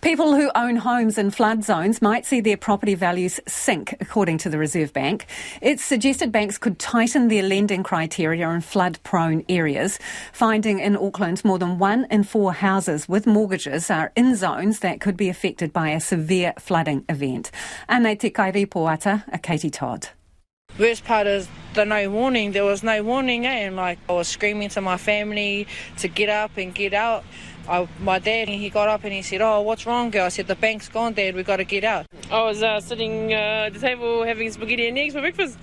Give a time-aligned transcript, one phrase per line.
[0.00, 4.48] People who own homes in flood zones might see their property values sink, according to
[4.48, 5.26] the Reserve Bank.
[5.60, 9.98] It's suggested banks could tighten their lending criteria in flood prone areas,
[10.32, 15.00] finding in Auckland more than one in four houses with mortgages are in zones that
[15.00, 17.50] could be affected by a severe flooding event.
[17.88, 20.10] Anei te kairipoata, a Katie Todd.
[20.78, 22.52] Worst part is the no warning.
[22.52, 23.66] There was no warning, eh?
[23.66, 27.24] And like I was screaming to my family to get up and get out.
[27.68, 30.46] I, my dad, he got up and he said, "Oh, what's wrong, girl?" I said,
[30.46, 31.34] "The bank's gone, Dad.
[31.34, 34.88] We got to get out." I was uh, sitting uh, at the table having spaghetti
[34.88, 35.58] and eggs for breakfast.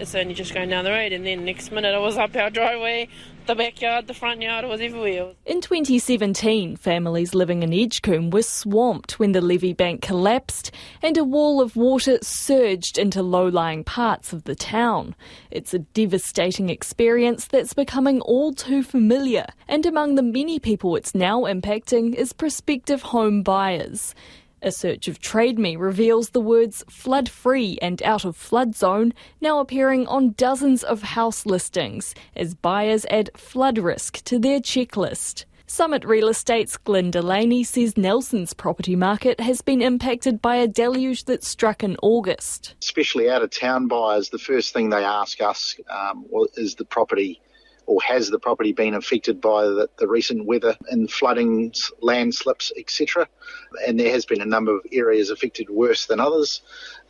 [0.00, 2.50] It's only just going down the road, and then next minute I was up our
[2.50, 3.08] driveway,
[3.46, 5.32] the backyard, the front yard, it was everywhere.
[5.44, 10.70] In 2017, families living in Edgecumbe were swamped when the levee bank collapsed
[11.02, 15.16] and a wall of water surged into low lying parts of the town.
[15.50, 21.14] It's a devastating experience that's becoming all too familiar, and among the many people it's
[21.14, 24.14] now impacting is prospective home buyers.
[24.60, 29.14] A search of Trade Me reveals the words flood free and out of flood zone
[29.40, 35.44] now appearing on dozens of house listings as buyers add flood risk to their checklist.
[35.70, 41.24] Summit Real Estate's Glenn Delaney says Nelson's property market has been impacted by a deluge
[41.26, 42.74] that struck in August.
[42.82, 46.24] Especially out of town buyers, the first thing they ask us um,
[46.56, 47.40] is the property
[47.88, 53.26] or has the property been affected by the, the recent weather and floodings, landslips, etc.
[53.86, 56.60] And there has been a number of areas affected worse than others.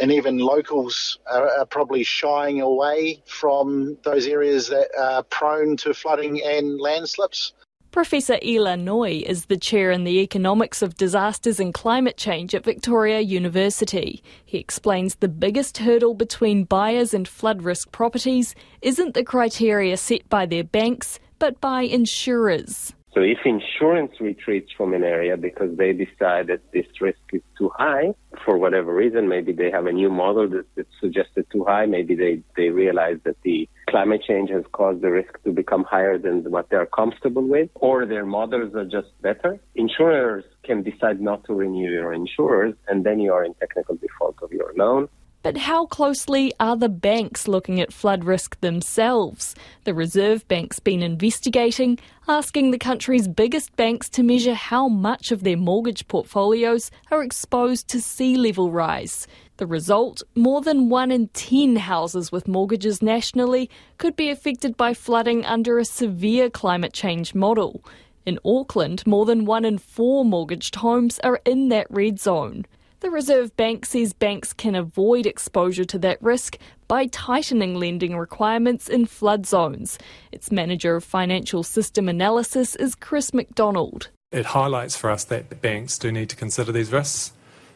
[0.00, 5.94] And even locals are, are probably shying away from those areas that are prone to
[5.94, 7.52] flooding and landslips.
[7.94, 12.64] Professor Ilan Noy is the chair in the Economics of Disasters and Climate Change at
[12.64, 14.20] Victoria University.
[14.44, 20.28] He explains the biggest hurdle between buyers and flood risk properties isn't the criteria set
[20.28, 22.92] by their banks, but by insurers.
[23.12, 27.70] So if insurance retreats from an area because they decide that this risk is too
[27.78, 28.12] high
[28.44, 32.16] for whatever reason, maybe they have a new model that, that suggested too high, maybe
[32.16, 36.42] they, they realize that the climate change has caused the risk to become higher than
[36.50, 39.60] what they're comfortable with, or their models are just better.
[39.76, 44.34] Insurers can decide not to renew your insurers, and then you are in technical default
[44.42, 45.08] of your loan.
[45.44, 49.54] But how closely are the banks looking at flood risk themselves?
[49.84, 55.44] The Reserve Bank's been investigating, asking the country's biggest banks to measure how much of
[55.44, 59.28] their mortgage portfolios are exposed to sea level rise.
[59.56, 64.94] The result more than one in ten houses with mortgages nationally could be affected by
[64.94, 67.84] flooding under a severe climate change model.
[68.26, 72.66] In Auckland, more than one in four mortgaged homes are in that red zone.
[72.98, 76.56] The Reserve Bank says banks can avoid exposure to that risk
[76.88, 79.98] by tightening lending requirements in flood zones.
[80.32, 84.08] Its manager of financial system analysis is Chris McDonald.
[84.32, 87.32] It highlights for us that banks do need to consider these risks.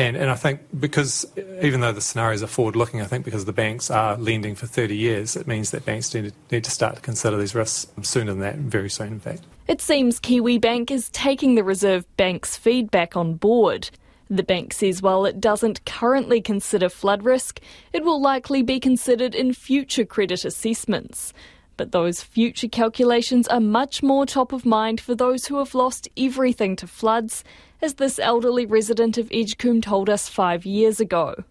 [0.00, 1.26] And, and I think because
[1.62, 4.66] even though the scenarios are forward looking, I think because the banks are lending for
[4.66, 7.86] 30 years, it means that banks need to, need to start to consider these risks
[8.00, 9.42] sooner than that, very soon, in fact.
[9.68, 13.90] It seems Kiwi Bank is taking the Reserve Bank's feedback on board.
[14.30, 17.60] The bank says while it doesn't currently consider flood risk,
[17.92, 21.34] it will likely be considered in future credit assessments.
[21.80, 26.10] But those future calculations are much more top of mind for those who have lost
[26.14, 27.42] everything to floods,
[27.80, 31.42] as this elderly resident of Edgecumbe told us five years ago.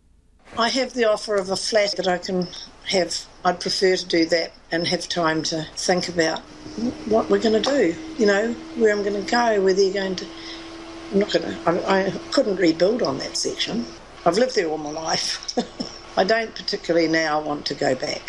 [0.56, 2.47] I have the offer of a flat that I can
[2.90, 3.25] have.
[3.44, 6.41] I'd prefer to do that and have time to think about
[7.07, 10.16] what we're going to do, you know, where I'm going to go, whether you're going
[10.17, 10.28] to
[11.11, 13.84] I'm not going to, I, I couldn't rebuild on that section.
[14.28, 15.57] I've lived there all my life.
[16.17, 18.22] I don't particularly now want to go back.